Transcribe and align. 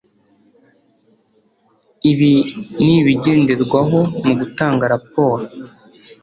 ibi 2.11 2.33
ni 2.83 2.93
ibigenderwaho 2.99 3.99
mu 4.25 4.33
gutanga 4.39 4.83
raporo 4.93 5.43